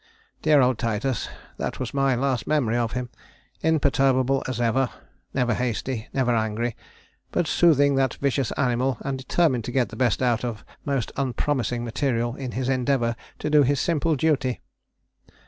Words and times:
"Dear 0.41 0.61
old 0.61 0.79
Titus 0.79 1.29
that 1.57 1.79
was 1.79 1.93
my 1.93 2.15
last 2.15 2.47
memory 2.47 2.75
of 2.75 2.93
him. 2.93 3.11
Imperturbable 3.61 4.41
as 4.47 4.59
ever; 4.59 4.89
never 5.31 5.53
hasty, 5.53 6.07
never 6.11 6.35
angry, 6.35 6.75
but 7.31 7.45
soothing 7.45 7.93
that 7.97 8.15
vicious 8.15 8.51
animal, 8.53 8.97
and 9.01 9.15
determined 9.19 9.63
to 9.65 9.71
get 9.71 9.89
the 9.89 9.95
best 9.95 10.23
out 10.23 10.43
of 10.43 10.65
most 10.85 11.11
unpromising 11.17 11.83
material 11.83 12.35
in 12.35 12.53
his 12.53 12.67
endeavour 12.67 13.15
to 13.37 13.51
do 13.51 13.61
his 13.61 13.79
simple 13.79 14.15
duty. 14.15 14.59